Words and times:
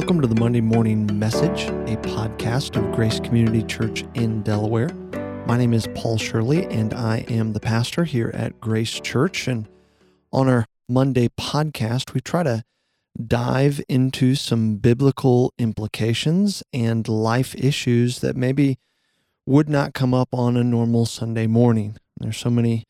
Welcome 0.00 0.22
to 0.22 0.26
the 0.26 0.40
Monday 0.40 0.62
Morning 0.62 1.18
Message, 1.18 1.64
a 1.64 1.96
podcast 1.98 2.74
of 2.74 2.90
Grace 2.96 3.20
Community 3.20 3.62
Church 3.62 4.02
in 4.14 4.40
Delaware. 4.40 4.88
My 5.46 5.58
name 5.58 5.74
is 5.74 5.86
Paul 5.94 6.16
Shirley, 6.16 6.64
and 6.64 6.94
I 6.94 7.26
am 7.28 7.52
the 7.52 7.60
pastor 7.60 8.04
here 8.04 8.30
at 8.32 8.58
Grace 8.62 8.98
Church. 8.98 9.46
And 9.46 9.68
on 10.32 10.48
our 10.48 10.64
Monday 10.88 11.28
podcast, 11.38 12.14
we 12.14 12.22
try 12.22 12.42
to 12.44 12.64
dive 13.22 13.82
into 13.90 14.36
some 14.36 14.76
biblical 14.76 15.52
implications 15.58 16.62
and 16.72 17.06
life 17.06 17.54
issues 17.54 18.20
that 18.20 18.36
maybe 18.36 18.78
would 19.44 19.68
not 19.68 19.92
come 19.92 20.14
up 20.14 20.30
on 20.32 20.56
a 20.56 20.64
normal 20.64 21.04
Sunday 21.04 21.46
morning. 21.46 21.98
There's 22.16 22.38
so 22.38 22.48
many 22.48 22.84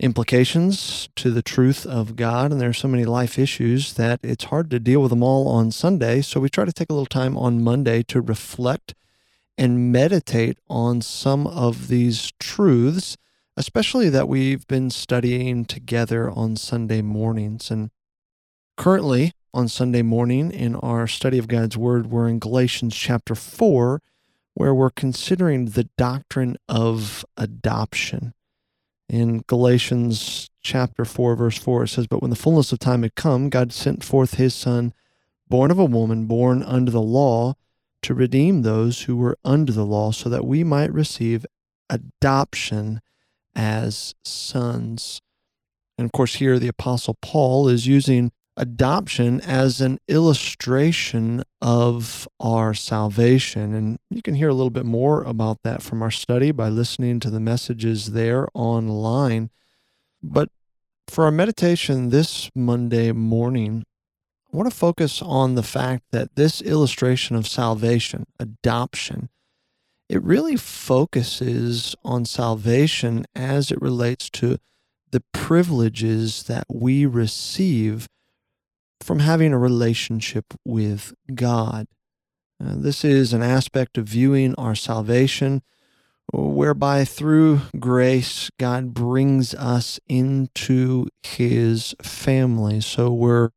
implications 0.00 1.10
to 1.14 1.30
the 1.30 1.42
truth 1.42 1.86
of 1.86 2.16
God, 2.16 2.50
and 2.50 2.60
there 2.60 2.70
are 2.70 2.74
so 2.74 2.88
many 2.88 3.04
life 3.04 3.38
issues 3.38 3.92
that 3.94 4.18
it's 4.22 4.44
hard 4.44 4.70
to 4.70 4.80
deal 4.80 5.02
with 5.02 5.10
them 5.10 5.22
all 5.22 5.46
on 5.46 5.70
Sunday. 5.70 6.22
So 6.22 6.40
we 6.40 6.48
try 6.48 6.64
to 6.64 6.72
take 6.72 6.88
a 6.90 6.94
little 6.94 7.06
time 7.06 7.36
on 7.36 7.62
Monday 7.62 8.02
to 8.04 8.20
reflect 8.20 8.94
and 9.58 9.92
meditate 9.92 10.58
on 10.68 11.02
some 11.02 11.46
of 11.46 11.88
these 11.88 12.32
truths, 12.40 13.18
especially 13.58 14.08
that 14.08 14.26
we've 14.26 14.66
been 14.66 14.88
studying 14.88 15.66
together 15.66 16.30
on 16.30 16.56
Sunday 16.56 17.02
mornings. 17.02 17.70
And 17.70 17.90
currently, 18.78 19.32
on 19.52 19.68
Sunday 19.68 20.02
morning 20.02 20.50
in 20.50 20.76
our 20.76 21.06
study 21.06 21.36
of 21.36 21.46
God's 21.46 21.76
Word, 21.76 22.06
we're 22.06 22.28
in 22.28 22.38
Galatians 22.38 22.96
chapter 22.96 23.34
4, 23.34 24.00
where 24.54 24.74
we're 24.74 24.90
considering 24.90 25.66
the 25.66 25.90
doctrine 25.98 26.56
of 26.68 27.24
adoption 27.36 28.32
in 29.10 29.42
Galatians 29.48 30.50
chapter 30.62 31.04
4, 31.04 31.34
verse 31.34 31.58
4, 31.58 31.82
it 31.82 31.88
says, 31.88 32.06
But 32.06 32.22
when 32.22 32.30
the 32.30 32.36
fullness 32.36 32.70
of 32.70 32.78
time 32.78 33.02
had 33.02 33.16
come, 33.16 33.50
God 33.50 33.72
sent 33.72 34.04
forth 34.04 34.34
his 34.34 34.54
Son, 34.54 34.94
born 35.48 35.72
of 35.72 35.80
a 35.80 35.84
woman, 35.84 36.26
born 36.26 36.62
under 36.62 36.92
the 36.92 37.02
law, 37.02 37.54
to 38.02 38.14
redeem 38.14 38.62
those 38.62 39.02
who 39.02 39.16
were 39.16 39.36
under 39.44 39.72
the 39.72 39.84
law, 39.84 40.12
so 40.12 40.28
that 40.28 40.46
we 40.46 40.62
might 40.62 40.92
receive 40.92 41.44
adoption 41.90 43.00
as 43.56 44.14
sons. 44.24 45.20
And 45.98 46.04
of 46.04 46.12
course, 46.12 46.36
here 46.36 46.60
the 46.60 46.68
Apostle 46.68 47.18
Paul 47.20 47.66
is 47.68 47.88
using 47.88 48.30
adoption 48.60 49.40
as 49.40 49.80
an 49.80 49.98
illustration 50.06 51.42
of 51.62 52.28
our 52.38 52.74
salvation. 52.74 53.74
And 53.74 53.98
you 54.10 54.20
can 54.20 54.34
hear 54.34 54.50
a 54.50 54.54
little 54.54 54.70
bit 54.70 54.84
more 54.84 55.22
about 55.22 55.62
that 55.64 55.82
from 55.82 56.02
our 56.02 56.10
study 56.10 56.52
by 56.52 56.68
listening 56.68 57.20
to 57.20 57.30
the 57.30 57.40
messages 57.40 58.12
there 58.12 58.48
online. 58.52 59.48
But 60.22 60.50
for 61.08 61.24
our 61.24 61.30
meditation 61.30 62.10
this 62.10 62.50
Monday 62.54 63.12
morning, 63.12 63.84
I 64.52 64.56
want 64.58 64.70
to 64.70 64.76
focus 64.76 65.22
on 65.22 65.54
the 65.54 65.62
fact 65.62 66.04
that 66.10 66.36
this 66.36 66.60
illustration 66.60 67.36
of 67.36 67.48
salvation, 67.48 68.26
adoption, 68.38 69.30
it 70.10 70.22
really 70.22 70.56
focuses 70.56 71.96
on 72.04 72.26
salvation 72.26 73.24
as 73.34 73.70
it 73.70 73.80
relates 73.80 74.28
to 74.30 74.58
the 75.12 75.22
privileges 75.32 76.42
that 76.42 76.66
we 76.68 77.06
receive 77.06 78.06
from 79.00 79.20
having 79.20 79.52
a 79.52 79.58
relationship 79.58 80.54
with 80.64 81.14
God. 81.34 81.86
Uh, 82.62 82.74
this 82.76 83.04
is 83.04 83.32
an 83.32 83.42
aspect 83.42 83.96
of 83.96 84.06
viewing 84.06 84.54
our 84.56 84.74
salvation 84.74 85.62
whereby 86.32 87.04
through 87.04 87.62
grace, 87.78 88.50
God 88.58 88.94
brings 88.94 89.54
us 89.54 89.98
into 90.08 91.06
his 91.22 91.94
family. 92.02 92.80
So 92.80 93.12
we're 93.12 93.50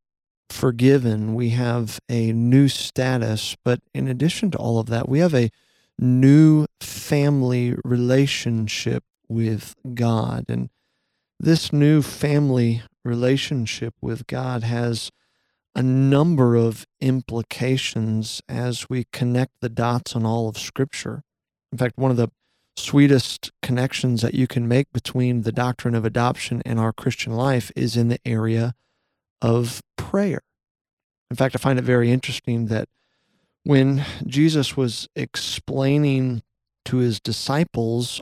forgiven. 0.50 1.34
We 1.34 1.50
have 1.50 2.00
a 2.08 2.32
new 2.32 2.68
status. 2.68 3.56
But 3.64 3.80
in 3.94 4.08
addition 4.08 4.50
to 4.52 4.58
all 4.58 4.78
of 4.78 4.86
that, 4.86 5.08
we 5.08 5.20
have 5.20 5.34
a 5.34 5.50
new 5.98 6.66
family 6.80 7.76
relationship 7.84 9.04
with 9.28 9.74
God. 9.94 10.46
And 10.48 10.70
this 11.38 11.72
new 11.72 12.02
family 12.02 12.82
relationship 13.04 13.94
with 14.00 14.26
God 14.26 14.64
has 14.64 15.10
a 15.74 15.82
number 15.82 16.54
of 16.54 16.86
implications 17.00 18.40
as 18.48 18.88
we 18.88 19.06
connect 19.12 19.60
the 19.60 19.68
dots 19.68 20.14
on 20.14 20.24
all 20.24 20.48
of 20.48 20.56
Scripture. 20.56 21.24
In 21.72 21.78
fact, 21.78 21.98
one 21.98 22.10
of 22.10 22.16
the 22.16 22.30
sweetest 22.76 23.52
connections 23.62 24.22
that 24.22 24.34
you 24.34 24.46
can 24.46 24.68
make 24.68 24.92
between 24.92 25.42
the 25.42 25.52
doctrine 25.52 25.94
of 25.94 26.04
adoption 26.04 26.62
and 26.64 26.78
our 26.78 26.92
Christian 26.92 27.32
life 27.32 27.70
is 27.76 27.96
in 27.96 28.08
the 28.08 28.18
area 28.24 28.74
of 29.42 29.82
prayer. 29.96 30.42
In 31.30 31.36
fact, 31.36 31.54
I 31.54 31.58
find 31.58 31.78
it 31.78 31.84
very 31.84 32.10
interesting 32.10 32.66
that 32.66 32.88
when 33.64 34.04
Jesus 34.26 34.76
was 34.76 35.08
explaining 35.16 36.42
to 36.84 36.98
his 36.98 37.18
disciples 37.18 38.20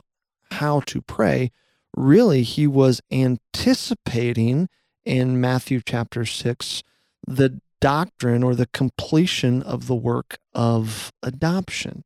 how 0.51 0.79
to 0.81 1.01
pray, 1.01 1.51
really 1.95 2.43
he 2.43 2.65
was 2.65 3.01
anticipating 3.11 4.69
in 5.05 5.39
Matthew 5.39 5.81
chapter 5.85 6.25
6 6.25 6.83
the 7.25 7.59
doctrine 7.79 8.43
or 8.43 8.55
the 8.55 8.67
completion 8.67 9.61
of 9.61 9.87
the 9.87 9.95
work 9.95 10.37
of 10.53 11.11
adoption. 11.21 12.03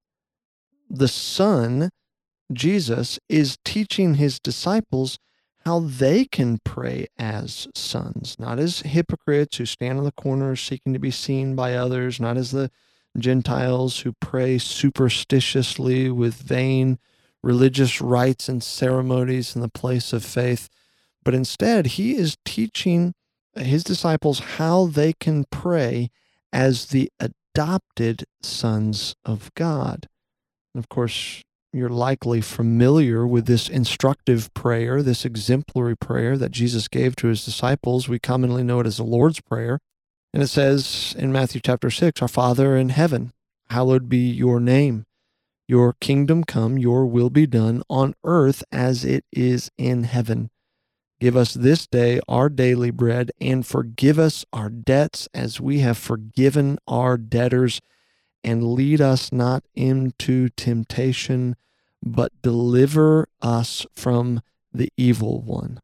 The 0.90 1.08
Son, 1.08 1.90
Jesus, 2.52 3.20
is 3.30 3.58
teaching 3.64 4.16
his 4.16 4.40
disciples 4.40 5.20
how 5.66 5.80
they 5.80 6.26
can 6.26 6.60
pray 6.64 7.08
as 7.18 7.68
sons, 7.76 8.38
not 8.40 8.58
as 8.58 8.82
hypocrites 8.82 9.58
who 9.58 9.66
stand 9.66 10.00
on 10.00 10.06
the 10.06 10.14
corners 10.14 10.62
seeking 10.62 10.94
to 10.94 11.00
be 11.00 11.12
seen 11.12 11.56
by 11.56 11.76
others, 11.76 12.20
not 12.20 12.38
as 12.38 12.52
the 12.52 12.72
Gentiles 13.18 14.00
who 14.00 14.14
pray 14.20 14.58
superstitiously 14.58 16.10
with 16.10 16.36
vain 16.36 17.00
religious 17.44 18.02
rites 18.02 18.50
and 18.50 18.64
ceremonies 18.64 19.56
in 19.56 19.62
the 19.62 19.70
place 19.70 20.14
of 20.14 20.24
faith, 20.24 20.70
but 21.24 21.34
instead 21.34 21.86
he 21.88 22.16
is 22.16 22.38
teaching 22.46 23.14
his 23.60 23.84
disciples 23.84 24.40
how 24.40 24.88
they 24.88 25.14
can 25.14 25.46
pray 25.52 26.10
as 26.52 26.88
the 26.88 27.12
adopted 27.20 28.26
sons 28.42 29.16
of 29.26 29.54
God. 29.56 30.08
And 30.74 30.84
of 30.84 30.90
course, 30.90 31.44
you're 31.74 31.90
likely 31.90 32.42
familiar 32.42 33.28
with 33.28 33.46
this 33.46 33.70
instructive 33.70 34.54
prayer, 34.54 35.04
this 35.04 35.26
exemplary 35.26 35.96
prayer 35.96 36.38
that 36.38 36.52
Jesus 36.52 36.88
gave 36.88 37.16
to 37.18 37.28
his 37.28 37.44
disciples. 37.44 38.08
We 38.08 38.20
commonly 38.20 38.64
know 38.64 38.80
it 38.80 38.88
as 38.88 38.98
the 38.98 39.04
Lord's 39.04 39.42
Prayer. 39.42 39.80
And 40.34 40.42
it 40.42 40.48
says 40.48 41.16
in 41.18 41.32
Matthew 41.32 41.62
chapter 41.64 41.90
6 41.90 42.22
Our 42.22 42.28
Father 42.28 42.76
in 42.76 42.90
heaven, 42.90 43.34
hallowed 43.70 44.08
be 44.10 44.30
your 44.30 44.60
name. 44.60 45.06
Your 45.68 45.94
kingdom 46.00 46.46
come, 46.46 46.78
your 46.78 47.06
will 47.06 47.30
be 47.30 47.46
done 47.46 47.84
on 47.90 48.14
earth 48.24 48.64
as 48.72 49.04
it 49.04 49.26
is 49.32 49.70
in 49.78 50.04
heaven. 50.04 50.50
Give 51.20 51.36
us 51.36 51.54
this 51.54 51.88
day 51.88 52.20
our 52.28 52.48
daily 52.48 52.92
bread, 52.92 53.32
and 53.42 53.66
forgive 53.66 54.20
us 54.20 54.46
our 54.54 54.70
debts 54.70 55.28
as 55.34 55.60
we 55.60 55.80
have 55.80 55.98
forgiven 55.98 56.78
our 56.88 57.18
debtors. 57.18 57.82
And 58.44 58.74
lead 58.74 59.02
us 59.02 59.32
not 59.32 59.64
into 59.76 60.50
temptation, 60.50 61.56
but 62.04 62.32
deliver 62.42 63.28
us 63.42 63.86
from 63.96 64.42
the 64.72 64.90
evil 64.96 65.42
one. 65.42 65.80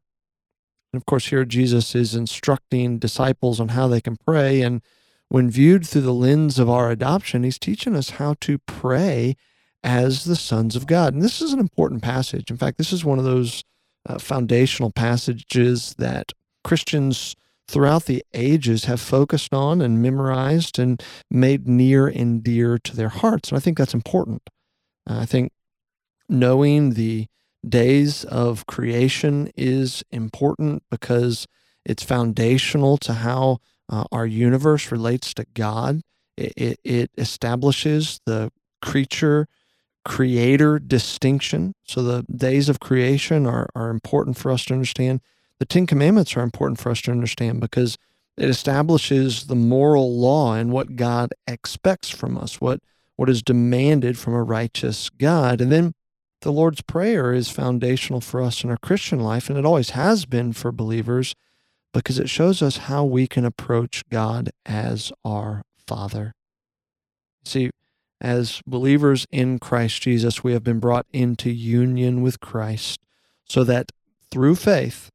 And 0.92 1.00
of 1.00 1.06
course, 1.06 1.26
here 1.26 1.44
Jesus 1.44 1.96
is 1.96 2.14
instructing 2.14 2.98
disciples 2.98 3.58
on 3.58 3.70
how 3.70 3.88
they 3.88 4.00
can 4.00 4.16
pray. 4.16 4.62
And 4.62 4.80
when 5.28 5.50
viewed 5.50 5.84
through 5.84 6.02
the 6.02 6.14
lens 6.14 6.60
of 6.60 6.70
our 6.70 6.90
adoption, 6.90 7.42
he's 7.42 7.58
teaching 7.58 7.96
us 7.96 8.10
how 8.10 8.36
to 8.42 8.58
pray 8.58 9.34
as 9.82 10.24
the 10.24 10.36
sons 10.36 10.76
of 10.76 10.86
God. 10.86 11.12
And 11.12 11.22
this 11.22 11.42
is 11.42 11.52
an 11.52 11.58
important 11.58 12.02
passage. 12.02 12.50
In 12.50 12.56
fact, 12.56 12.78
this 12.78 12.92
is 12.92 13.04
one 13.04 13.18
of 13.18 13.24
those 13.24 13.64
uh, 14.06 14.18
foundational 14.18 14.90
passages 14.90 15.94
that 15.98 16.32
Christians 16.62 17.34
throughout 17.66 18.04
the 18.04 18.22
ages 18.34 18.84
have 18.84 19.00
focused 19.00 19.54
on 19.54 19.80
and 19.80 20.02
memorized 20.02 20.78
and 20.78 21.02
made 21.30 21.66
near 21.66 22.06
and 22.06 22.42
dear 22.42 22.78
to 22.78 22.94
their 22.94 23.08
hearts. 23.08 23.48
And 23.48 23.56
I 23.56 23.60
think 23.60 23.78
that's 23.78 23.94
important. 23.94 24.42
Uh, 25.08 25.20
I 25.20 25.26
think 25.26 25.52
knowing 26.28 26.90
the 26.90 27.26
days 27.66 28.24
of 28.24 28.66
creation 28.66 29.50
is 29.56 30.02
important 30.10 30.82
because 30.90 31.46
it's 31.84 32.02
foundational 32.02 32.98
to 32.98 33.14
how 33.14 33.58
uh, 33.88 34.04
our 34.12 34.26
universe 34.26 34.90
relates 34.90 35.34
to 35.34 35.46
God. 35.54 36.02
It, 36.36 36.52
it, 36.56 36.80
it 36.84 37.10
establishes 37.16 38.20
the 38.26 38.50
creature 38.82 39.46
creator 40.04 40.78
distinction. 40.78 41.74
So 41.84 42.02
the 42.02 42.22
days 42.24 42.68
of 42.68 42.80
creation 42.80 43.46
are, 43.46 43.68
are 43.74 43.90
important 43.90 44.36
for 44.36 44.50
us 44.50 44.64
to 44.66 44.74
understand. 44.74 45.20
The 45.58 45.66
Ten 45.66 45.86
Commandments 45.86 46.36
are 46.36 46.42
important 46.42 46.80
for 46.80 46.90
us 46.90 47.00
to 47.02 47.10
understand 47.10 47.60
because 47.60 47.96
it 48.36 48.48
establishes 48.48 49.46
the 49.46 49.54
moral 49.54 50.18
law 50.18 50.54
and 50.54 50.72
what 50.72 50.96
God 50.96 51.32
expects 51.46 52.10
from 52.10 52.36
us, 52.36 52.60
what, 52.60 52.80
what 53.16 53.30
is 53.30 53.42
demanded 53.42 54.18
from 54.18 54.34
a 54.34 54.42
righteous 54.42 55.08
God. 55.10 55.60
And 55.60 55.70
then 55.70 55.94
the 56.40 56.52
Lord's 56.52 56.82
Prayer 56.82 57.32
is 57.32 57.48
foundational 57.48 58.20
for 58.20 58.42
us 58.42 58.64
in 58.64 58.70
our 58.70 58.76
Christian 58.76 59.20
life, 59.20 59.48
and 59.48 59.58
it 59.58 59.64
always 59.64 59.90
has 59.90 60.26
been 60.26 60.52
for 60.52 60.72
believers 60.72 61.34
because 61.92 62.18
it 62.18 62.28
shows 62.28 62.60
us 62.60 62.76
how 62.76 63.04
we 63.04 63.26
can 63.26 63.44
approach 63.44 64.02
God 64.10 64.50
as 64.66 65.12
our 65.24 65.62
Father. 65.86 66.34
See, 67.44 67.70
as 68.20 68.62
believers 68.66 69.26
in 69.30 69.58
Christ 69.58 70.02
Jesus, 70.02 70.42
we 70.42 70.52
have 70.52 70.64
been 70.64 70.80
brought 70.80 71.06
into 71.12 71.50
union 71.50 72.22
with 72.22 72.40
Christ 72.40 73.00
so 73.44 73.64
that 73.64 73.92
through 74.30 74.56
faith, 74.56 75.10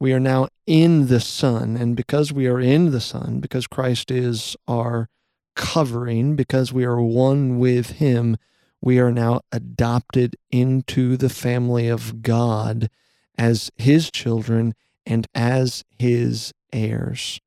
we 0.00 0.12
are 0.12 0.20
now 0.20 0.48
in 0.66 1.08
the 1.08 1.20
Son. 1.20 1.76
And 1.76 1.96
because 1.96 2.32
we 2.32 2.46
are 2.46 2.60
in 2.60 2.90
the 2.90 3.00
Son, 3.00 3.40
because 3.40 3.66
Christ 3.66 4.10
is 4.10 4.56
our 4.66 5.08
covering, 5.56 6.36
because 6.36 6.72
we 6.72 6.84
are 6.84 7.00
one 7.00 7.58
with 7.58 7.92
Him, 7.92 8.36
we 8.80 8.98
are 8.98 9.12
now 9.12 9.40
adopted 9.50 10.36
into 10.50 11.16
the 11.16 11.28
family 11.28 11.88
of 11.88 12.22
God 12.22 12.88
as 13.36 13.70
His 13.76 14.10
children 14.10 14.74
and 15.04 15.26
as 15.34 15.84
His 15.98 16.52
heirs. 16.72 17.40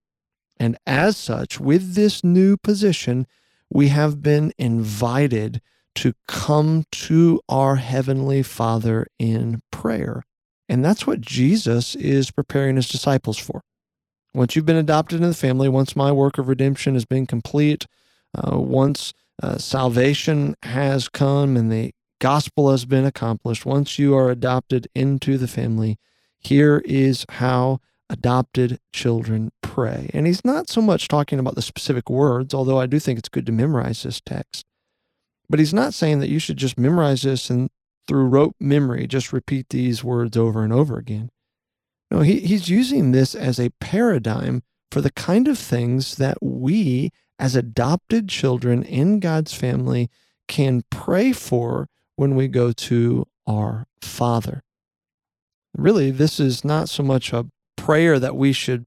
And 0.58 0.78
as 0.86 1.18
such, 1.18 1.60
with 1.60 1.96
this 1.96 2.24
new 2.24 2.58
position, 2.58 3.26
we 3.72 3.88
have 3.88 4.22
been 4.22 4.52
invited 4.58 5.62
to 5.96 6.14
come 6.28 6.84
to 6.92 7.42
our 7.50 7.78
Heavenly 7.78 8.44
Father 8.44 9.08
in 9.18 9.62
prayer. 9.72 10.24
And 10.68 10.84
that's 10.84 11.08
what 11.08 11.22
Jesus 11.22 11.96
is 11.96 12.32
preparing 12.32 12.76
his 12.76 12.90
disciples 12.90 13.38
for. 13.38 13.62
Once 14.34 14.56
you've 14.56 14.66
been 14.66 14.76
adopted 14.78 15.18
into 15.18 15.30
the 15.30 15.34
family, 15.34 15.68
once 15.68 15.96
my 15.96 16.12
work 16.12 16.38
of 16.38 16.48
redemption 16.48 16.94
has 16.94 17.06
been 17.06 17.26
complete, 17.26 17.88
uh, 18.36 18.58
once 18.58 19.14
uh, 19.42 19.58
salvation 19.58 20.56
has 20.64 21.10
come 21.10 21.58
and 21.58 21.72
the 21.72 21.92
gospel 22.20 22.72
has 22.72 22.86
been 22.86 23.06
accomplished, 23.06 23.66
once 23.66 23.98
you 23.98 24.16
are 24.16 24.30
adopted 24.30 24.88
into 24.94 25.38
the 25.38 25.48
family, 25.48 25.98
here 26.40 26.82
is 26.86 27.26
how 27.30 27.80
adopted 28.12 28.80
children 28.94 29.52
pray. 29.63 30.12
And 30.13 30.28
he's 30.28 30.44
not 30.44 30.69
so 30.69 30.81
much 30.81 31.08
talking 31.08 31.40
about 31.40 31.56
the 31.56 31.62
specific 31.62 32.10
words, 32.10 32.54
although 32.54 32.80
I 32.80 32.86
do 32.86 33.00
think 33.00 33.18
it's 33.18 33.30
good 33.30 33.46
to 33.46 33.52
memorize 33.52 34.04
this 34.04 34.22
text. 34.22 34.66
But 35.50 35.60
he's 35.60 35.74
not 35.74 35.94
saying 35.94 36.19
that 36.19 36.30
you 36.30 36.38
should 36.38 36.58
just 36.58 36.78
memorize 36.78 37.22
this 37.22 37.50
and 37.50 37.69
through 38.08 38.25
rote 38.25 38.56
memory 38.60 39.08
just 39.08 39.31
repeat 39.31 39.69
these 39.69 40.04
words 40.04 40.36
over 40.36 40.63
and 40.63 40.74
over 40.74 40.98
again. 40.98 41.30
No, 42.10 42.19
he, 42.19 42.42
he's 42.42 42.69
using 42.69 43.12
this 43.12 43.34
as 43.34 43.60
a 43.60 43.69
paradigm 43.80 44.63
for 44.92 45.00
the 45.00 45.12
kind 45.12 45.48
of 45.48 45.58
things 45.58 46.18
that 46.18 46.38
we, 46.42 47.12
as 47.40 47.56
adopted 47.56 48.28
children 48.28 48.84
in 48.84 49.22
God's 49.22 49.54
family, 49.54 50.10
can 50.50 50.84
pray 50.90 51.31
for 51.31 51.88
when 52.18 52.36
we 52.36 52.50
go 52.50 52.74
to 52.74 53.25
our 53.48 53.88
Father. 54.02 54.63
Really, 55.74 56.12
this 56.12 56.40
is 56.40 56.66
not 56.66 56.90
so 56.90 57.04
much 57.04 57.31
a 57.31 57.46
prayer 57.92 58.20
that 58.20 58.38
we 58.38 58.54
should 58.54 58.86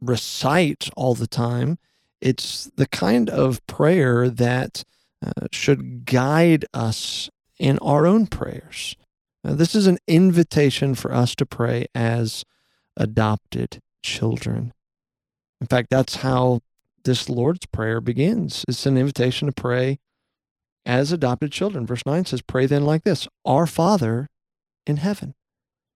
recite 0.00 0.88
all 0.96 1.14
the 1.14 1.26
time. 1.26 1.76
It's 2.22 2.70
the 2.76 2.86
kind 2.86 3.28
of 3.28 3.64
prayer 3.66 4.30
that 4.30 4.82
uh, 5.22 5.48
should 5.52 6.06
guide 6.06 6.64
us 6.72 7.28
in 7.58 7.78
our 7.80 8.06
own 8.06 8.26
prayers. 8.26 8.96
Now, 9.44 9.56
this 9.56 9.74
is 9.74 9.86
an 9.86 9.98
invitation 10.08 10.94
for 10.94 11.12
us 11.12 11.34
to 11.34 11.44
pray 11.44 11.84
as 11.94 12.44
adopted 12.96 13.82
children. 14.02 14.72
In 15.60 15.66
fact, 15.66 15.90
that's 15.90 16.16
how 16.16 16.60
this 17.04 17.28
Lord's 17.28 17.66
Prayer 17.66 18.00
begins. 18.00 18.64
It's 18.66 18.86
an 18.86 18.96
invitation 18.96 19.48
to 19.48 19.52
pray 19.52 19.98
as 20.86 21.12
adopted 21.12 21.52
children. 21.52 21.84
Verse 21.84 22.06
9 22.06 22.24
says, 22.24 22.40
Pray 22.40 22.64
then 22.64 22.86
like 22.86 23.04
this 23.04 23.28
Our 23.44 23.66
Father 23.66 24.30
in 24.86 24.96
heaven. 24.96 25.34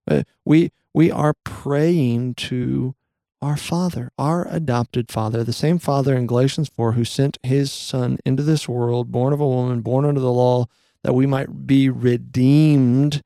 Uh, 0.06 0.25
we, 0.45 0.73
we 0.93 1.11
are 1.11 1.35
praying 1.45 2.35
to 2.35 2.95
our 3.43 3.57
Father, 3.57 4.11
our 4.19 4.47
adopted 4.49 5.11
Father, 5.11 5.43
the 5.43 5.53
same 5.53 5.79
Father 5.79 6.17
in 6.17 6.27
Galatians 6.27 6.69
4 6.69 6.93
who 6.93 7.05
sent 7.05 7.39
his 7.43 7.73
Son 7.73 8.19
into 8.25 8.43
this 8.43 8.69
world, 8.69 9.11
born 9.11 9.33
of 9.33 9.41
a 9.41 9.49
woman, 9.49 9.81
born 9.81 10.05
under 10.05 10.21
the 10.21 10.33
law, 10.33 10.67
that 11.03 11.15
we 11.15 11.27
might 11.27 11.67
be 11.67 11.89
redeemed 11.89 13.23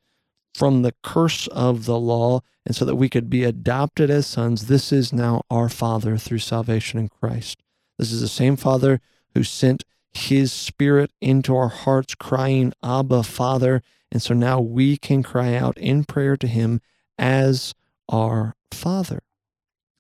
from 0.55 0.83
the 0.83 0.95
curse 1.03 1.49
of 1.49 1.85
the 1.85 1.99
law, 1.99 2.41
and 2.65 2.77
so 2.77 2.85
that 2.85 2.95
we 2.95 3.09
could 3.09 3.29
be 3.29 3.43
adopted 3.43 4.09
as 4.09 4.27
sons. 4.27 4.67
This 4.67 4.93
is 4.93 5.13
now 5.13 5.43
our 5.51 5.69
Father 5.69 6.17
through 6.17 6.39
salvation 6.39 7.01
in 7.01 7.09
Christ. 7.09 7.61
This 7.99 8.13
is 8.13 8.21
the 8.21 8.29
same 8.29 8.57
Father 8.57 9.01
who 9.35 9.43
sent 9.43 9.85
his 10.13 10.53
Spirit 10.53 11.11
into 11.21 11.57
our 11.57 11.69
hearts, 11.69 12.15
crying, 12.15 12.73
Abba, 12.85 13.25
Father. 13.25 13.83
And 14.13 14.23
so 14.23 14.33
now 14.33 14.61
we 14.61 14.97
can 14.97 15.25
cry 15.25 15.57
out 15.57 15.77
in 15.77 16.05
prayer 16.05 16.37
to 16.37 16.47
him 16.47 16.81
as 17.19 17.75
our 18.09 18.55
Father. 18.73 19.21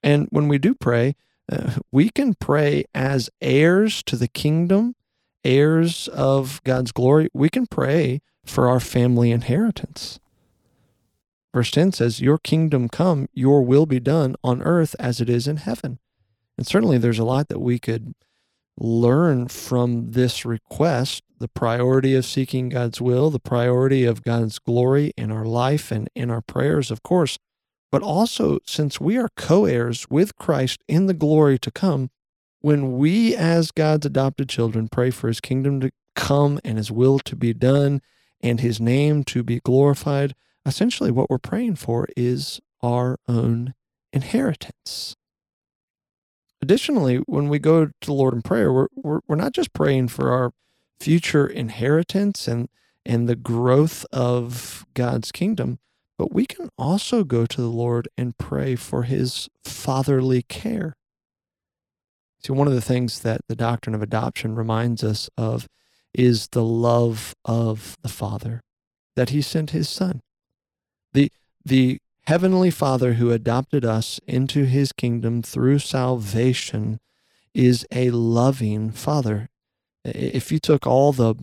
And 0.02 0.28
when 0.30 0.48
we 0.48 0.58
do 0.58 0.74
pray, 0.74 1.16
uh, 1.50 1.76
we 1.92 2.10
can 2.10 2.34
pray 2.34 2.84
as 2.94 3.30
heirs 3.40 4.02
to 4.04 4.16
the 4.16 4.28
kingdom, 4.28 4.94
heirs 5.44 6.08
of 6.08 6.62
God's 6.64 6.92
glory. 6.92 7.28
We 7.32 7.48
can 7.48 7.66
pray 7.66 8.20
for 8.44 8.68
our 8.68 8.80
family 8.80 9.30
inheritance. 9.30 10.20
Verse 11.52 11.70
10 11.70 11.92
says, 11.92 12.20
Your 12.20 12.38
kingdom 12.38 12.88
come, 12.88 13.28
your 13.32 13.62
will 13.62 13.86
be 13.86 14.00
done 14.00 14.34
on 14.42 14.62
earth 14.62 14.96
as 14.98 15.20
it 15.20 15.30
is 15.30 15.46
in 15.46 15.58
heaven. 15.58 15.98
And 16.58 16.66
certainly 16.66 16.98
there's 16.98 17.18
a 17.18 17.24
lot 17.24 17.48
that 17.48 17.60
we 17.60 17.78
could 17.78 18.14
learn 18.76 19.48
from 19.48 20.10
this 20.12 20.44
request 20.44 21.22
the 21.38 21.48
priority 21.48 22.14
of 22.14 22.24
seeking 22.24 22.68
God's 22.68 23.00
will, 23.00 23.30
the 23.30 23.38
priority 23.38 24.04
of 24.04 24.22
God's 24.22 24.58
glory 24.58 25.12
in 25.16 25.30
our 25.30 25.44
life 25.44 25.90
and 25.90 26.08
in 26.14 26.30
our 26.30 26.40
prayers, 26.40 26.90
of 26.90 27.02
course, 27.02 27.38
but 27.92 28.02
also 28.02 28.58
since 28.66 29.00
we 29.00 29.16
are 29.16 29.28
co 29.36 29.66
heirs 29.66 30.06
with 30.10 30.36
Christ 30.36 30.80
in 30.88 31.06
the 31.06 31.14
glory 31.14 31.58
to 31.58 31.70
come, 31.70 32.10
when 32.60 32.96
we, 32.96 33.36
as 33.36 33.70
God's 33.70 34.06
adopted 34.06 34.48
children, 34.48 34.88
pray 34.88 35.10
for 35.10 35.28
his 35.28 35.40
kingdom 35.40 35.80
to 35.80 35.90
come 36.16 36.58
and 36.64 36.78
his 36.78 36.90
will 36.90 37.18
to 37.20 37.36
be 37.36 37.52
done 37.52 38.00
and 38.40 38.60
his 38.60 38.80
name 38.80 39.22
to 39.24 39.42
be 39.42 39.60
glorified, 39.60 40.34
essentially 40.64 41.10
what 41.10 41.28
we're 41.28 41.38
praying 41.38 41.76
for 41.76 42.08
is 42.16 42.60
our 42.82 43.18
own 43.28 43.74
inheritance. 44.12 45.16
Additionally, 46.64 47.16
when 47.26 47.50
we 47.50 47.58
go 47.58 47.84
to 47.84 47.92
the 48.06 48.14
Lord 48.14 48.32
in 48.32 48.40
prayer, 48.40 48.72
we're, 48.72 48.86
we're, 48.94 49.20
we're 49.28 49.36
not 49.36 49.52
just 49.52 49.74
praying 49.74 50.08
for 50.08 50.32
our 50.32 50.50
future 50.98 51.46
inheritance 51.46 52.48
and, 52.48 52.70
and 53.04 53.28
the 53.28 53.36
growth 53.36 54.06
of 54.10 54.86
God's 54.94 55.30
kingdom, 55.30 55.78
but 56.16 56.32
we 56.32 56.46
can 56.46 56.70
also 56.78 57.22
go 57.22 57.44
to 57.44 57.60
the 57.60 57.68
Lord 57.68 58.08
and 58.16 58.38
pray 58.38 58.76
for 58.76 59.02
his 59.02 59.50
fatherly 59.62 60.40
care. 60.40 60.96
See, 62.42 62.54
one 62.54 62.66
of 62.66 62.72
the 62.72 62.80
things 62.80 63.20
that 63.20 63.42
the 63.46 63.56
doctrine 63.56 63.94
of 63.94 64.00
adoption 64.00 64.54
reminds 64.54 65.04
us 65.04 65.28
of 65.36 65.68
is 66.14 66.48
the 66.48 66.64
love 66.64 67.34
of 67.44 67.98
the 68.00 68.08
Father, 68.08 68.62
that 69.16 69.28
he 69.28 69.42
sent 69.42 69.72
his 69.72 69.90
Son. 69.90 70.22
The, 71.12 71.30
the 71.62 71.98
Heavenly 72.26 72.70
Father 72.70 73.14
who 73.14 73.30
adopted 73.30 73.84
us 73.84 74.18
into 74.26 74.64
his 74.64 74.92
kingdom 74.92 75.42
through 75.42 75.80
salvation 75.80 76.98
is 77.52 77.86
a 77.92 78.10
loving 78.10 78.92
Father. 78.92 79.50
If 80.06 80.50
you 80.50 80.58
took 80.58 80.86
all 80.86 81.12
the 81.12 81.34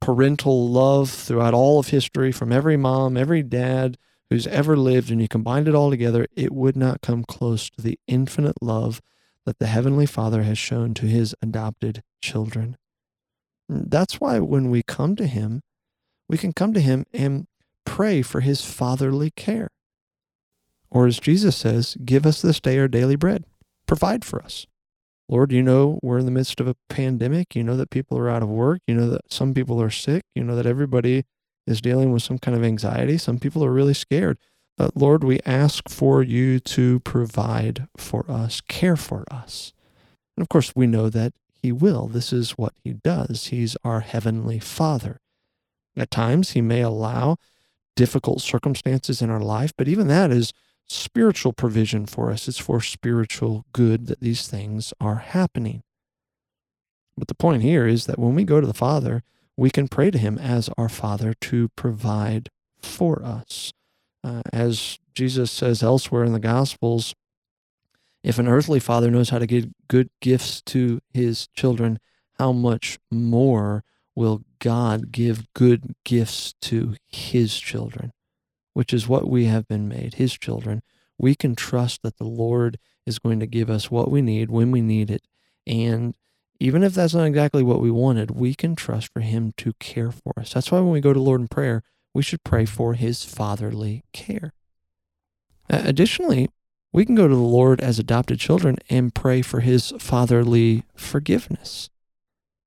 parental 0.00 0.68
love 0.68 1.10
throughout 1.10 1.54
all 1.54 1.80
of 1.80 1.88
history 1.88 2.30
from 2.30 2.52
every 2.52 2.76
mom, 2.76 3.16
every 3.16 3.42
dad 3.42 3.98
who's 4.30 4.46
ever 4.46 4.76
lived, 4.76 5.10
and 5.10 5.20
you 5.20 5.26
combined 5.26 5.66
it 5.66 5.74
all 5.74 5.90
together, 5.90 6.28
it 6.36 6.52
would 6.52 6.76
not 6.76 7.02
come 7.02 7.24
close 7.24 7.68
to 7.70 7.82
the 7.82 7.98
infinite 8.06 8.62
love 8.62 9.02
that 9.44 9.58
the 9.58 9.66
Heavenly 9.66 10.06
Father 10.06 10.44
has 10.44 10.56
shown 10.56 10.94
to 10.94 11.06
his 11.06 11.34
adopted 11.42 12.04
children. 12.20 12.76
That's 13.68 14.20
why 14.20 14.38
when 14.38 14.70
we 14.70 14.84
come 14.84 15.16
to 15.16 15.26
him, 15.26 15.62
we 16.28 16.38
can 16.38 16.52
come 16.52 16.72
to 16.74 16.80
him 16.80 17.06
and 17.12 17.48
pray 17.84 18.22
for 18.22 18.40
his 18.40 18.64
fatherly 18.64 19.32
care. 19.32 19.68
Or 20.92 21.06
as 21.06 21.18
Jesus 21.18 21.56
says, 21.56 21.96
give 22.04 22.26
us 22.26 22.42
this 22.42 22.60
day 22.60 22.78
our 22.78 22.86
daily 22.86 23.16
bread. 23.16 23.44
Provide 23.86 24.24
for 24.24 24.42
us. 24.42 24.66
Lord, 25.26 25.50
you 25.50 25.62
know 25.62 25.98
we're 26.02 26.18
in 26.18 26.26
the 26.26 26.30
midst 26.30 26.60
of 26.60 26.68
a 26.68 26.76
pandemic. 26.90 27.56
You 27.56 27.64
know 27.64 27.78
that 27.78 27.88
people 27.88 28.18
are 28.18 28.28
out 28.28 28.42
of 28.42 28.50
work. 28.50 28.80
You 28.86 28.94
know 28.94 29.08
that 29.08 29.32
some 29.32 29.54
people 29.54 29.80
are 29.80 29.90
sick. 29.90 30.24
You 30.34 30.44
know 30.44 30.54
that 30.54 30.66
everybody 30.66 31.24
is 31.66 31.80
dealing 31.80 32.12
with 32.12 32.22
some 32.22 32.38
kind 32.38 32.54
of 32.54 32.62
anxiety. 32.62 33.16
Some 33.16 33.38
people 33.38 33.64
are 33.64 33.72
really 33.72 33.94
scared. 33.94 34.36
But 34.76 34.94
Lord, 34.94 35.24
we 35.24 35.40
ask 35.46 35.88
for 35.88 36.22
you 36.22 36.60
to 36.60 37.00
provide 37.00 37.86
for 37.96 38.30
us, 38.30 38.60
care 38.60 38.96
for 38.96 39.24
us. 39.30 39.72
And 40.36 40.42
of 40.42 40.50
course, 40.50 40.76
we 40.76 40.86
know 40.86 41.08
that 41.08 41.32
He 41.54 41.72
will. 41.72 42.06
This 42.06 42.34
is 42.34 42.52
what 42.52 42.74
He 42.84 42.92
does. 42.92 43.46
He's 43.46 43.78
our 43.82 44.00
Heavenly 44.00 44.58
Father. 44.58 45.20
At 45.96 46.10
times, 46.10 46.50
He 46.50 46.60
may 46.60 46.82
allow 46.82 47.36
difficult 47.96 48.42
circumstances 48.42 49.22
in 49.22 49.30
our 49.30 49.40
life, 49.40 49.72
but 49.78 49.88
even 49.88 50.08
that 50.08 50.30
is 50.30 50.52
spiritual 50.92 51.52
provision 51.52 52.06
for 52.06 52.30
us. 52.30 52.48
It's 52.48 52.58
for 52.58 52.80
spiritual 52.80 53.64
good 53.72 54.06
that 54.06 54.20
these 54.20 54.46
things 54.46 54.92
are 55.00 55.16
happening. 55.16 55.82
But 57.16 57.28
the 57.28 57.34
point 57.34 57.62
here 57.62 57.86
is 57.86 58.06
that 58.06 58.18
when 58.18 58.34
we 58.34 58.44
go 58.44 58.60
to 58.60 58.66
the 58.66 58.74
Father, 58.74 59.22
we 59.56 59.70
can 59.70 59.88
pray 59.88 60.10
to 60.10 60.18
Him 60.18 60.38
as 60.38 60.70
our 60.78 60.88
Father 60.88 61.34
to 61.34 61.68
provide 61.76 62.48
for 62.80 63.22
us. 63.22 63.72
Uh, 64.24 64.42
as 64.52 64.98
Jesus 65.14 65.50
says 65.50 65.82
elsewhere 65.82 66.24
in 66.24 66.32
the 66.32 66.38
Gospels, 66.38 67.14
if 68.22 68.38
an 68.38 68.46
earthly 68.46 68.78
father 68.78 69.10
knows 69.10 69.30
how 69.30 69.38
to 69.38 69.46
give 69.46 69.70
good 69.88 70.08
gifts 70.20 70.62
to 70.62 71.00
his 71.12 71.48
children, 71.48 71.98
how 72.38 72.52
much 72.52 72.98
more 73.10 73.82
will 74.14 74.42
God 74.58 75.10
give 75.10 75.52
good 75.54 75.94
gifts 76.04 76.54
to 76.62 76.94
his 77.08 77.58
children, 77.58 78.12
which 78.72 78.92
is 78.92 79.08
what 79.08 79.28
we 79.28 79.46
have 79.46 79.66
been 79.68 79.88
made, 79.88 80.14
his 80.14 80.36
children. 80.36 80.82
We 81.18 81.34
can 81.34 81.54
trust 81.54 82.02
that 82.02 82.18
the 82.18 82.24
Lord 82.24 82.78
is 83.06 83.18
going 83.18 83.40
to 83.40 83.46
give 83.46 83.70
us 83.70 83.90
what 83.90 84.10
we 84.10 84.22
need 84.22 84.50
when 84.50 84.70
we 84.70 84.80
need 84.80 85.10
it. 85.10 85.22
And 85.66 86.14
even 86.58 86.82
if 86.82 86.94
that's 86.94 87.14
not 87.14 87.24
exactly 87.24 87.62
what 87.62 87.80
we 87.80 87.90
wanted, 87.90 88.30
we 88.30 88.54
can 88.54 88.76
trust 88.76 89.12
for 89.12 89.20
him 89.20 89.52
to 89.58 89.72
care 89.74 90.10
for 90.10 90.32
us. 90.36 90.52
That's 90.52 90.70
why 90.70 90.80
when 90.80 90.92
we 90.92 91.00
go 91.00 91.12
to 91.12 91.20
Lord 91.20 91.40
in 91.40 91.48
prayer, 91.48 91.82
we 92.14 92.22
should 92.22 92.44
pray 92.44 92.66
for 92.66 92.94
his 92.94 93.24
fatherly 93.24 94.04
care. 94.12 94.52
Additionally, 95.68 96.50
we 96.92 97.06
can 97.06 97.14
go 97.14 97.26
to 97.26 97.34
the 97.34 97.40
Lord 97.40 97.80
as 97.80 97.98
adopted 97.98 98.38
children 98.38 98.76
and 98.90 99.14
pray 99.14 99.42
for 99.42 99.60
his 99.60 99.92
fatherly 99.98 100.84
forgiveness. 100.94 101.88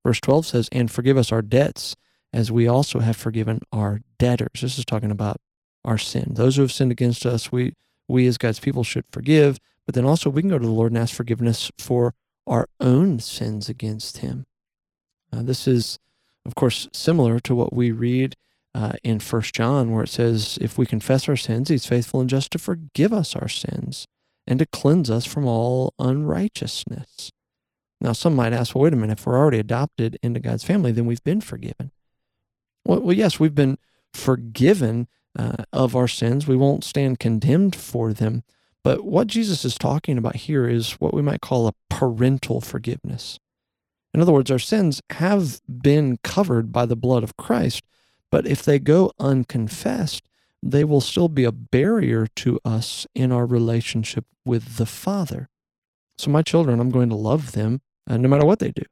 Verse 0.04 0.20
12 0.20 0.46
says, 0.46 0.70
And 0.72 0.90
forgive 0.90 1.18
us 1.18 1.32
our 1.32 1.42
debts 1.42 1.96
as 2.34 2.52
we 2.52 2.68
also 2.68 3.00
have 3.00 3.16
forgiven 3.16 3.62
our 3.72 4.02
debtors. 4.18 4.62
This 4.62 4.78
is 4.78 4.86
talking 4.86 5.12
about 5.12 5.38
our 5.86 5.98
sin. 5.98 6.34
Those 6.34 6.56
who 6.56 6.63
have 6.63 6.72
sinned 6.72 6.92
against 6.92 7.25
us, 7.25 7.51
we, 7.51 7.74
we 8.08 8.27
as 8.27 8.38
God's 8.38 8.60
people 8.60 8.84
should 8.84 9.06
forgive, 9.12 9.60
but 9.86 9.96
then 9.96 10.06
also 10.06 10.30
we 10.30 10.42
can 10.42 10.50
go 10.50 10.60
to 10.60 10.65
the 10.65 10.72
Lord 10.72 10.92
and 10.92 11.00
ask 11.00 11.15
forgiveness 11.15 11.72
for 11.77 12.13
our 12.48 12.68
own 12.80 13.20
sins 13.20 13.70
against 13.70 14.18
him. 14.18 14.46
Uh, 15.32 15.44
this 15.44 15.68
is, 15.68 16.00
of 16.46 16.56
course, 16.56 16.88
similar 16.92 17.39
to 17.39 17.56
what 17.56 17.74
we 17.74 17.92
read 17.92 18.36
uh, 18.74 18.94
in 19.04 19.20
First 19.20 19.56
John, 19.56 19.92
where 19.92 20.04
it 20.04 20.10
says, 20.10 20.58
If 20.62 20.77
we 20.77 20.86
confess 20.86 21.30
our 21.30 21.38
sins, 21.38 21.70
he's 21.70 21.86
faithful 21.86 22.20
and 22.20 22.30
just 22.30 22.51
to 22.51 22.60
forgive 22.60 23.13
us 23.13 23.36
our 23.36 23.48
sins 23.48 24.08
and 24.46 24.60
to 24.60 24.65
cleanse 24.65 25.10
us 25.10 25.25
from 25.25 25.46
all 25.46 25.94
unrighteousness. 25.98 27.32
Now, 28.01 28.12
some 28.12 28.36
might 28.36 28.54
ask, 28.54 28.75
well, 28.75 28.84
wait 28.84 28.94
a 28.94 28.98
minute, 28.98 29.20
if 29.20 29.25
we're 29.25 29.38
already 29.38 29.60
adopted 29.60 30.20
into 30.22 30.39
God's 30.39 30.63
family, 30.63 30.92
then 30.92 31.06
we've 31.06 31.24
been 31.24 31.42
forgiven. 31.42 31.92
Well, 32.86 33.01
well 33.01 33.15
yes, 33.15 33.39
we've 33.39 33.56
been 33.56 33.77
forgiven 34.13 35.08
uh, 35.36 35.63
of 35.74 35.96
our 35.96 36.08
sins. 36.08 36.48
We 36.48 36.56
won't 36.56 36.84
stand 36.84 37.20
condemned 37.20 37.75
for 37.75 38.13
them. 38.13 38.44
But 38.84 39.04
what 39.04 39.27
Jesus 39.27 39.65
is 39.65 39.77
talking 39.77 40.18
about 40.18 40.36
here 40.36 40.68
is 40.68 40.94
what 40.94 41.13
we 41.13 41.22
might 41.22 41.42
call 41.42 41.68
a 41.68 41.74
parental 41.89 42.62
forgiveness. 42.62 43.39
In 44.13 44.22
other 44.22 44.32
words, 44.32 44.51
our 44.51 44.60
sins 44.60 45.01
have 45.10 45.60
been 45.68 46.18
covered 46.24 46.72
by 46.72 46.86
the 46.86 46.96
blood 46.96 47.24
of 47.24 47.36
Christ, 47.36 47.84
but 48.32 48.46
if 48.46 48.63
they 48.63 48.80
go 48.80 49.12
unconfessed, 49.20 50.27
they 50.62 50.84
will 50.84 51.01
still 51.01 51.30
be 51.30 51.44
a 51.44 51.51
barrier 51.51 52.27
to 52.38 52.60
us 52.63 53.06
in 53.13 53.32
our 53.32 53.46
relationship 53.46 54.25
with 54.46 54.77
the 54.77 54.86
Father. 54.86 55.50
So, 56.18 56.32
my 56.32 56.42
children, 56.42 56.80
I'm 56.80 56.92
going 56.92 57.10
to 57.10 57.15
love 57.15 57.51
them 57.51 57.82
uh, 58.08 58.18
no 58.18 58.30
matter 58.30 58.46
what 58.46 58.60
they 58.60 58.72
do. 58.72 58.84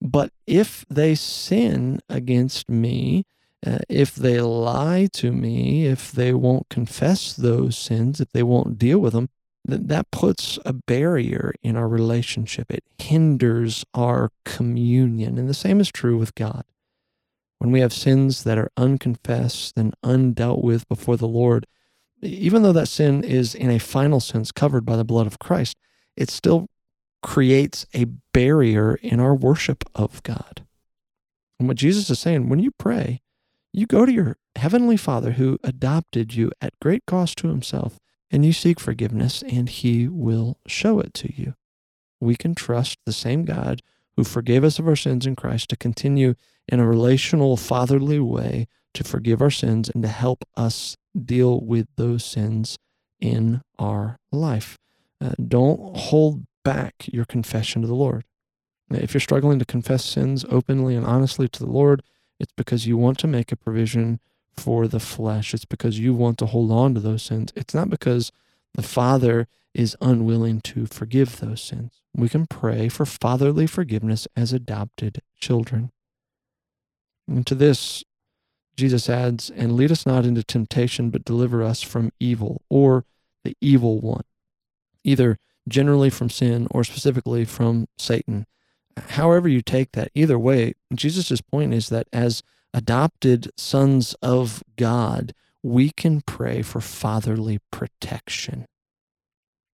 But 0.00 0.32
if 0.46 0.84
they 0.88 1.14
sin 1.14 2.00
against 2.08 2.68
me, 2.70 3.24
uh, 3.66 3.78
if 3.88 4.14
they 4.14 4.40
lie 4.40 5.08
to 5.14 5.32
me, 5.32 5.86
if 5.86 6.12
they 6.12 6.32
won't 6.32 6.68
confess 6.68 7.32
those 7.32 7.76
sins, 7.76 8.20
if 8.20 8.30
they 8.30 8.42
won't 8.42 8.78
deal 8.78 8.98
with 8.98 9.12
them, 9.12 9.30
th- 9.68 9.80
that 9.84 10.10
puts 10.10 10.58
a 10.64 10.72
barrier 10.72 11.52
in 11.62 11.76
our 11.76 11.88
relationship. 11.88 12.70
It 12.70 12.84
hinders 12.98 13.84
our 13.94 14.30
communion. 14.44 15.38
And 15.38 15.48
the 15.48 15.54
same 15.54 15.80
is 15.80 15.90
true 15.90 16.16
with 16.16 16.34
God. 16.34 16.64
When 17.58 17.72
we 17.72 17.80
have 17.80 17.92
sins 17.92 18.44
that 18.44 18.58
are 18.58 18.70
unconfessed 18.76 19.76
and 19.76 19.94
undealt 20.04 20.62
with 20.62 20.88
before 20.88 21.16
the 21.16 21.26
Lord, 21.26 21.66
even 22.22 22.62
though 22.62 22.72
that 22.72 22.86
sin 22.86 23.24
is 23.24 23.54
in 23.54 23.70
a 23.70 23.80
final 23.80 24.20
sense 24.20 24.52
covered 24.52 24.84
by 24.84 24.96
the 24.96 25.04
blood 25.04 25.26
of 25.26 25.40
Christ, 25.40 25.76
it 26.16 26.30
still 26.30 26.68
creates 27.22 27.86
a 27.92 28.04
barrier 28.32 28.94
in 29.02 29.18
our 29.18 29.34
worship 29.34 29.84
of 29.96 30.22
God. 30.22 30.64
And 31.58 31.66
what 31.66 31.76
Jesus 31.76 32.08
is 32.10 32.20
saying, 32.20 32.48
when 32.48 32.60
you 32.60 32.70
pray, 32.70 33.22
you 33.78 33.86
go 33.86 34.04
to 34.04 34.12
your 34.12 34.36
heavenly 34.56 34.96
Father 34.96 35.32
who 35.32 35.58
adopted 35.62 36.34
you 36.34 36.50
at 36.60 36.78
great 36.80 37.06
cost 37.06 37.38
to 37.38 37.48
himself, 37.48 37.98
and 38.30 38.44
you 38.44 38.52
seek 38.52 38.80
forgiveness, 38.80 39.42
and 39.42 39.68
he 39.68 40.08
will 40.08 40.58
show 40.66 41.00
it 41.00 41.14
to 41.14 41.32
you. 41.34 41.54
We 42.20 42.34
can 42.34 42.54
trust 42.54 42.98
the 43.06 43.12
same 43.12 43.44
God 43.44 43.80
who 44.16 44.24
forgave 44.24 44.64
us 44.64 44.78
of 44.78 44.88
our 44.88 44.96
sins 44.96 45.26
in 45.26 45.36
Christ 45.36 45.68
to 45.70 45.76
continue 45.76 46.34
in 46.66 46.80
a 46.80 46.86
relational, 46.86 47.56
fatherly 47.56 48.18
way 48.18 48.66
to 48.94 49.04
forgive 49.04 49.40
our 49.40 49.50
sins 49.50 49.88
and 49.88 50.02
to 50.02 50.08
help 50.08 50.44
us 50.56 50.96
deal 51.16 51.60
with 51.60 51.86
those 51.96 52.24
sins 52.24 52.78
in 53.20 53.62
our 53.78 54.18
life. 54.32 54.76
Uh, 55.20 55.30
don't 55.46 55.96
hold 55.96 56.44
back 56.64 56.94
your 57.04 57.24
confession 57.24 57.82
to 57.82 57.88
the 57.88 57.94
Lord. 57.94 58.24
If 58.90 59.14
you're 59.14 59.20
struggling 59.20 59.58
to 59.58 59.64
confess 59.64 60.04
sins 60.04 60.44
openly 60.50 60.96
and 60.96 61.06
honestly 61.06 61.48
to 61.48 61.60
the 61.60 61.70
Lord, 61.70 62.02
it's 62.38 62.52
because 62.56 62.86
you 62.86 62.96
want 62.96 63.18
to 63.18 63.26
make 63.26 63.52
a 63.52 63.56
provision 63.56 64.20
for 64.56 64.88
the 64.88 65.00
flesh. 65.00 65.54
It's 65.54 65.64
because 65.64 65.98
you 65.98 66.14
want 66.14 66.38
to 66.38 66.46
hold 66.46 66.70
on 66.70 66.94
to 66.94 67.00
those 67.00 67.22
sins. 67.22 67.52
It's 67.56 67.74
not 67.74 67.90
because 67.90 68.32
the 68.74 68.82
Father 68.82 69.48
is 69.74 69.96
unwilling 70.00 70.60
to 70.62 70.86
forgive 70.86 71.38
those 71.38 71.62
sins. 71.62 72.00
We 72.14 72.28
can 72.28 72.46
pray 72.46 72.88
for 72.88 73.06
fatherly 73.06 73.66
forgiveness 73.66 74.26
as 74.36 74.52
adopted 74.52 75.22
children. 75.38 75.92
And 77.28 77.46
to 77.46 77.54
this, 77.54 78.04
Jesus 78.76 79.08
adds, 79.08 79.50
And 79.50 79.76
lead 79.76 79.92
us 79.92 80.06
not 80.06 80.24
into 80.24 80.42
temptation, 80.42 81.10
but 81.10 81.24
deliver 81.24 81.62
us 81.62 81.82
from 81.82 82.12
evil 82.18 82.62
or 82.68 83.04
the 83.44 83.56
evil 83.60 84.00
one, 84.00 84.24
either 85.04 85.38
generally 85.68 86.10
from 86.10 86.30
sin 86.30 86.66
or 86.70 86.82
specifically 86.82 87.44
from 87.44 87.86
Satan 87.98 88.46
however 89.08 89.48
you 89.48 89.62
take 89.62 89.92
that, 89.92 90.10
either 90.14 90.38
way, 90.38 90.74
Jesus' 90.94 91.40
point 91.40 91.74
is 91.74 91.88
that 91.88 92.08
as 92.12 92.42
adopted 92.74 93.50
sons 93.56 94.14
of 94.22 94.62
God, 94.76 95.34
we 95.62 95.90
can 95.90 96.20
pray 96.20 96.62
for 96.62 96.80
fatherly 96.80 97.58
protection. 97.70 98.66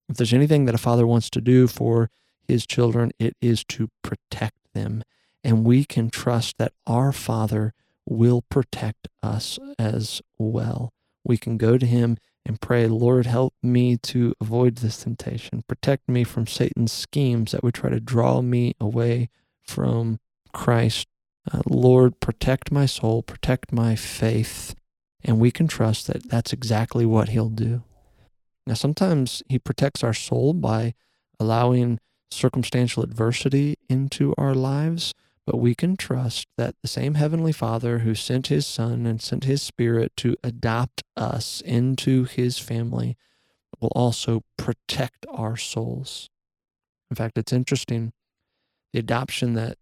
If 0.09 0.17
there's 0.17 0.33
anything 0.33 0.65
that 0.67 0.75
a 0.75 0.79
father 0.79 1.07
wants 1.07 1.31
to 1.31 1.41
do 1.41 1.67
for 1.67 2.11
his 2.47 2.67
children, 2.67 3.11
it 3.19 3.37
is 3.41 3.65
to 3.65 3.89
protect 4.03 4.57
them. 4.75 5.03
And 5.43 5.65
we 5.65 5.85
can 5.85 6.11
trust 6.11 6.59
that 6.59 6.73
our 6.87 7.13
Father 7.13 7.75
will 8.07 8.43
protect 8.43 9.09
us 9.23 9.59
as 9.79 10.23
well. 10.39 10.93
We 11.23 11.37
can 11.37 11.57
go 11.57 11.79
to 11.79 11.87
him 11.87 12.19
and 12.47 12.61
pray, 12.61 12.87
Lord, 12.87 13.27
help 13.27 13.55
me 13.63 13.97
to 13.99 14.35
avoid 14.41 14.77
this 14.77 15.03
temptation. 15.03 15.65
Protect 15.67 16.09
me 16.09 16.25
from 16.25 16.47
Satan's 16.47 16.93
schemes 16.93 17.53
that 17.53 17.63
would 17.63 17.75
try 17.75 17.91
to 17.91 18.01
draw 18.01 18.43
me 18.43 18.75
away 18.79 19.31
from 19.63 20.19
Christ. 20.53 21.09
Uh, 21.51 21.63
Lord, 21.67 22.21
protect 22.21 22.71
my 22.71 22.87
soul, 22.87 23.23
protect 23.23 23.73
my 23.73 23.97
faith. 23.97 24.75
And 25.25 25.41
we 25.41 25.51
can 25.51 25.69
trust 25.69 26.07
that 26.09 26.29
that's 26.29 26.53
exactly 26.53 27.07
what 27.07 27.31
he'll 27.31 27.49
do. 27.49 27.83
Now, 28.67 28.75
sometimes 28.75 29.43
he 29.49 29.59
protects 29.59 30.05
our 30.05 30.15
soul 30.15 30.53
by 30.53 30.95
allowing 31.41 31.99
circumstantial 32.31 33.03
adversity 33.03 33.79
into 33.89 34.35
our 34.37 34.55
lives. 34.55 35.15
But 35.47 35.59
we 35.59 35.75
can 35.75 35.97
trust 35.97 36.49
that 36.57 36.75
the 36.81 36.89
same 36.89 37.15
Heavenly 37.15 37.53
Father 37.53 37.99
who 37.99 38.15
sent 38.15 38.47
His 38.47 38.67
Son 38.67 39.07
and 39.07 39.21
sent 39.21 39.45
His 39.45 39.63
Spirit 39.63 40.13
to 40.19 40.37
adopt 40.43 41.03
us 41.17 41.61
into 41.61 42.25
His 42.25 42.59
family 42.59 43.17
will 43.81 43.93
also 43.95 44.43
protect 44.57 45.27
our 45.31 45.57
souls. 45.57 46.31
In 47.11 47.17
fact, 47.17 47.37
it's 47.37 47.53
interesting 47.53 48.13
the 48.93 48.99
adoption 48.99 49.55
that 49.55 49.77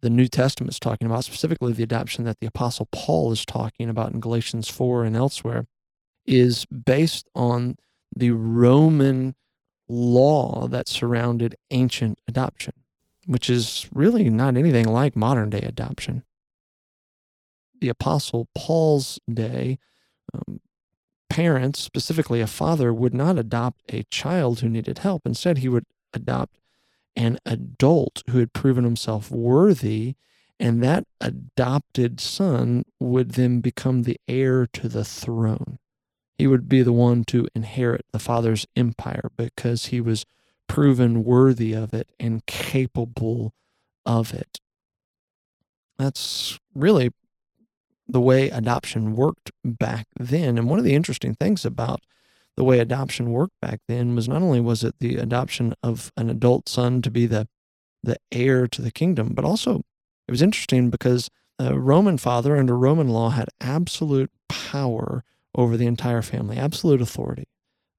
the 0.00 0.10
New 0.10 0.28
Testament 0.28 0.70
is 0.70 0.78
talking 0.78 1.06
about, 1.06 1.24
specifically 1.24 1.72
the 1.72 1.82
adoption 1.82 2.24
that 2.24 2.38
the 2.38 2.46
Apostle 2.46 2.86
Paul 2.92 3.32
is 3.32 3.44
talking 3.44 3.88
about 3.88 4.12
in 4.12 4.20
Galatians 4.20 4.68
4 4.68 5.04
and 5.04 5.16
elsewhere, 5.16 5.66
is 6.26 6.66
based 6.66 7.26
on 7.34 7.76
the 8.14 8.30
Roman 8.30 9.34
law 9.88 10.68
that 10.68 10.88
surrounded 10.88 11.56
ancient 11.70 12.20
adoption 12.28 12.74
which 13.26 13.48
is 13.50 13.88
really 13.92 14.28
not 14.30 14.56
anything 14.56 14.86
like 14.86 15.16
modern 15.16 15.50
day 15.50 15.60
adoption. 15.60 16.22
The 17.80 17.88
Apostle 17.88 18.48
Paul's 18.54 19.18
day, 19.32 19.78
um, 20.32 20.60
parents, 21.28 21.80
specifically 21.80 22.40
a 22.40 22.46
father, 22.46 22.92
would 22.92 23.14
not 23.14 23.38
adopt 23.38 23.82
a 23.88 24.04
child 24.04 24.60
who 24.60 24.68
needed 24.68 24.98
help. 24.98 25.22
Instead, 25.26 25.58
he 25.58 25.68
would 25.68 25.84
adopt 26.12 26.58
an 27.16 27.38
adult 27.44 28.22
who 28.30 28.38
had 28.38 28.52
proven 28.52 28.84
himself 28.84 29.30
worthy, 29.30 30.14
and 30.58 30.82
that 30.82 31.04
adopted 31.20 32.20
son 32.20 32.84
would 33.00 33.32
then 33.32 33.60
become 33.60 34.02
the 34.02 34.18
heir 34.28 34.66
to 34.66 34.88
the 34.88 35.04
throne. 35.04 35.78
He 36.38 36.46
would 36.46 36.68
be 36.68 36.82
the 36.82 36.92
one 36.92 37.24
to 37.24 37.48
inherit 37.54 38.06
the 38.12 38.18
father's 38.18 38.66
empire 38.76 39.30
because 39.36 39.86
he 39.86 40.00
was 40.00 40.24
proven 40.68 41.24
worthy 41.24 41.72
of 41.72 41.94
it 41.94 42.10
and 42.18 42.44
capable 42.46 43.52
of 44.04 44.32
it. 44.32 44.60
That's 45.98 46.58
really 46.74 47.12
the 48.08 48.20
way 48.20 48.50
adoption 48.50 49.14
worked 49.14 49.50
back 49.64 50.06
then. 50.18 50.58
And 50.58 50.68
one 50.68 50.78
of 50.78 50.84
the 50.84 50.94
interesting 50.94 51.34
things 51.34 51.64
about 51.64 52.00
the 52.56 52.64
way 52.64 52.78
adoption 52.78 53.30
worked 53.30 53.60
back 53.60 53.80
then 53.88 54.14
was 54.14 54.28
not 54.28 54.42
only 54.42 54.60
was 54.60 54.84
it 54.84 54.94
the 55.00 55.16
adoption 55.16 55.74
of 55.82 56.12
an 56.16 56.30
adult 56.30 56.68
son 56.68 57.02
to 57.02 57.10
be 57.10 57.26
the 57.26 57.48
the 58.02 58.16
heir 58.30 58.68
to 58.68 58.82
the 58.82 58.90
kingdom. 58.90 59.32
But 59.32 59.44
also, 59.44 59.82
it 60.28 60.30
was 60.30 60.42
interesting 60.42 60.90
because 60.90 61.30
a 61.58 61.78
Roman 61.78 62.18
father 62.18 62.56
under 62.56 62.76
Roman 62.76 63.08
law 63.08 63.30
had 63.30 63.48
absolute 63.60 64.30
power 64.48 65.24
over 65.54 65.76
the 65.76 65.86
entire 65.86 66.22
family, 66.22 66.56
absolute 66.56 67.00
authority, 67.00 67.48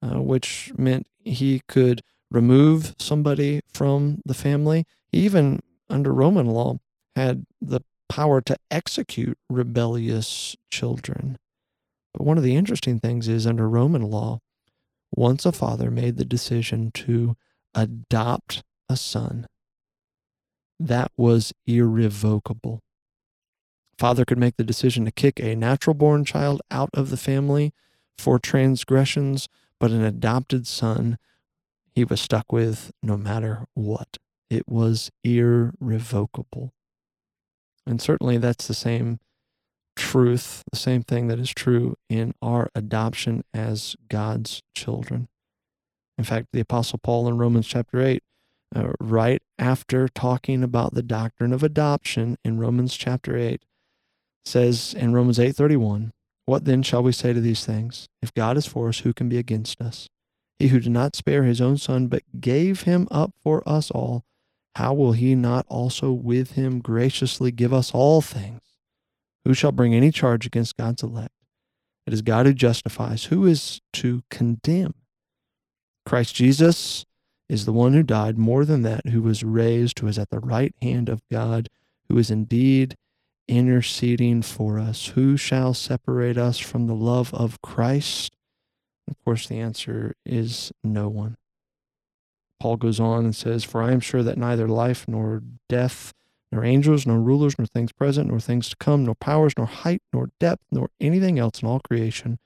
uh, 0.01 0.21
which 0.21 0.71
meant 0.77 1.07
he 1.23 1.61
could 1.67 2.01
remove 2.31 2.95
somebody 2.99 3.61
from 3.73 4.21
the 4.25 4.33
family. 4.33 4.85
He 5.11 5.19
even, 5.19 5.61
under 5.89 6.13
Roman 6.13 6.47
law, 6.47 6.77
had 7.15 7.45
the 7.61 7.81
power 8.09 8.41
to 8.41 8.57
execute 8.69 9.37
rebellious 9.49 10.55
children. 10.69 11.37
But 12.13 12.25
one 12.25 12.37
of 12.37 12.43
the 12.43 12.55
interesting 12.55 12.99
things 12.99 13.27
is 13.27 13.47
under 13.47 13.67
Roman 13.67 14.03
law, 14.03 14.39
once 15.15 15.45
a 15.45 15.51
father 15.51 15.89
made 15.89 16.17
the 16.17 16.25
decision 16.25 16.91
to 16.91 17.35
adopt 17.73 18.63
a 18.89 18.97
son, 18.97 19.47
that 20.79 21.11
was 21.17 21.53
irrevocable. 21.65 22.81
Father 23.97 24.25
could 24.25 24.37
make 24.37 24.57
the 24.57 24.63
decision 24.63 25.05
to 25.05 25.11
kick 25.11 25.39
a 25.39 25.55
natural 25.55 25.93
born 25.93 26.25
child 26.25 26.61
out 26.69 26.89
of 26.93 27.09
the 27.09 27.17
family 27.17 27.73
for 28.17 28.39
transgressions, 28.39 29.47
but 29.79 29.91
an 29.91 30.03
adopted 30.03 30.67
son 30.67 31.17
he 31.95 32.03
was 32.03 32.21
stuck 32.21 32.51
with 32.51 32.91
no 33.01 33.17
matter 33.17 33.65
what. 33.73 34.17
It 34.49 34.67
was 34.67 35.09
irrevocable. 35.23 36.73
And 37.87 38.01
certainly 38.01 38.37
that's 38.37 38.67
the 38.67 38.73
same 38.73 39.19
truth, 39.95 40.63
the 40.71 40.77
same 40.77 41.03
thing 41.03 41.27
that 41.27 41.39
is 41.39 41.51
true 41.51 41.95
in 42.09 42.33
our 42.41 42.69
adoption 42.75 43.43
as 43.53 43.95
God's 44.09 44.61
children. 44.75 45.29
In 46.17 46.25
fact, 46.25 46.47
the 46.51 46.59
Apostle 46.59 46.99
Paul 47.01 47.27
in 47.27 47.37
Romans 47.37 47.67
chapter 47.67 48.01
8, 48.01 48.21
uh, 48.75 48.93
right 48.99 49.41
after 49.57 50.07
talking 50.09 50.63
about 50.63 50.93
the 50.93 51.03
doctrine 51.03 51.53
of 51.53 51.63
adoption 51.63 52.37
in 52.43 52.59
Romans 52.59 52.95
chapter 52.95 53.37
8, 53.37 53.63
says 54.43 54.93
in 54.93 55.13
Romans 55.13 55.39
8:31, 55.39 56.11
"What 56.45 56.65
then 56.65 56.83
shall 56.83 57.03
we 57.03 57.11
say 57.11 57.33
to 57.33 57.41
these 57.41 57.65
things? 57.65 58.07
If 58.21 58.33
God 58.33 58.57
is 58.57 58.65
for 58.65 58.89
us, 58.89 58.99
who 58.99 59.13
can 59.13 59.29
be 59.29 59.37
against 59.37 59.81
us? 59.81 60.07
He 60.59 60.69
who 60.69 60.79
did 60.79 60.91
not 60.91 61.15
spare 61.15 61.43
his 61.43 61.59
own 61.59 61.77
son, 61.77 62.07
but 62.07 62.23
gave 62.39 62.83
him 62.83 63.07
up 63.11 63.33
for 63.41 63.67
us 63.67 63.91
all, 63.91 64.23
how 64.75 64.93
will 64.93 65.13
he 65.13 65.35
not 65.35 65.65
also 65.69 66.11
with 66.11 66.51
him 66.51 66.79
graciously 66.79 67.51
give 67.51 67.73
us 67.73 67.91
all 67.93 68.21
things? 68.21 68.61
Who 69.45 69.53
shall 69.53 69.71
bring 69.71 69.93
any 69.93 70.11
charge 70.11 70.45
against 70.45 70.77
God's 70.77 71.03
elect? 71.03 71.33
It 72.05 72.13
is 72.13 72.21
God 72.21 72.45
who 72.45 72.53
justifies. 72.53 73.25
Who 73.25 73.45
is 73.45 73.81
to 73.93 74.23
condemn? 74.29 74.93
Christ 76.05 76.35
Jesus 76.35 77.05
is 77.47 77.65
the 77.65 77.73
one 77.73 77.93
who 77.93 78.03
died, 78.03 78.37
more 78.37 78.65
than 78.65 78.81
that, 78.83 79.07
who 79.07 79.21
was 79.21 79.43
raised, 79.43 79.99
who 79.99 80.07
is 80.07 80.19
at 80.19 80.29
the 80.29 80.39
right 80.39 80.73
hand 80.81 81.09
of 81.09 81.21
God, 81.31 81.69
who 82.09 82.17
is 82.17 82.29
indeed 82.29 82.95
interceding 83.47 84.41
for 84.41 84.79
us. 84.79 85.07
Who 85.07 85.37
shall 85.37 85.73
separate 85.73 86.37
us 86.37 86.57
from 86.59 86.87
the 86.87 86.95
love 86.95 87.33
of 87.33 87.61
Christ? 87.61 88.34
Of 89.07 89.15
course, 89.23 89.47
the 89.47 89.59
answer 89.59 90.15
is 90.25 90.71
no 90.83 91.07
one. 91.09 91.37
Paul 92.59 92.77
goes 92.77 92.99
on 92.99 93.25
and 93.25 93.35
says, 93.35 93.63
For 93.63 93.81
I 93.81 93.91
am 93.91 93.99
sure 93.99 94.23
that 94.23 94.37
neither 94.37 94.67
life 94.67 95.07
nor 95.07 95.43
death, 95.69 96.13
nor 96.51 96.63
angels, 96.63 97.05
nor 97.05 97.19
rulers, 97.19 97.57
nor 97.57 97.67
things 97.67 97.91
present, 97.91 98.29
nor 98.29 98.39
things 98.39 98.69
to 98.69 98.75
come, 98.77 99.05
nor 99.05 99.15
powers, 99.15 99.53
nor 99.57 99.67
height, 99.67 100.01
nor 100.13 100.31
depth, 100.39 100.63
nor 100.71 100.89
anything 100.99 101.37
else 101.37 101.61
in 101.61 101.67
all 101.67 101.79
creation 101.81 102.39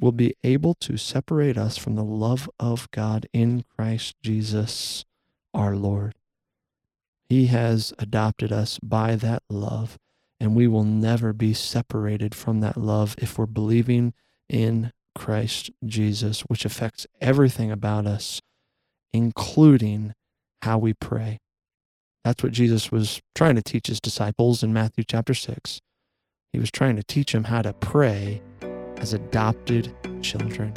will 0.00 0.12
be 0.12 0.34
able 0.44 0.74
to 0.74 0.96
separate 0.96 1.58
us 1.58 1.76
from 1.76 1.96
the 1.96 2.04
love 2.04 2.48
of 2.60 2.90
God 2.92 3.26
in 3.32 3.64
Christ 3.76 4.14
Jesus 4.22 5.04
our 5.52 5.74
Lord. 5.74 6.14
He 7.28 7.46
has 7.46 7.92
adopted 7.98 8.52
us 8.52 8.78
by 8.78 9.16
that 9.16 9.42
love, 9.50 9.98
and 10.40 10.54
we 10.54 10.66
will 10.66 10.84
never 10.84 11.32
be 11.32 11.52
separated 11.52 12.34
from 12.34 12.60
that 12.60 12.76
love 12.76 13.16
if 13.18 13.36
we're 13.36 13.46
believing 13.46 14.14
in 14.48 14.92
Christ 15.14 15.70
Jesus, 15.84 16.40
which 16.42 16.64
affects 16.64 17.06
everything 17.20 17.70
about 17.70 18.06
us, 18.06 18.40
including 19.12 20.14
how 20.62 20.78
we 20.78 20.94
pray. 20.94 21.38
That's 22.24 22.42
what 22.42 22.52
Jesus 22.52 22.92
was 22.92 23.20
trying 23.34 23.56
to 23.56 23.62
teach 23.62 23.86
his 23.86 24.00
disciples 24.00 24.62
in 24.62 24.72
Matthew 24.72 25.04
chapter 25.08 25.34
6. 25.34 25.80
He 26.52 26.58
was 26.58 26.70
trying 26.70 26.96
to 26.96 27.02
teach 27.02 27.32
them 27.32 27.44
how 27.44 27.62
to 27.62 27.72
pray 27.72 28.42
as 28.98 29.12
adopted 29.12 29.94
children. 30.22 30.72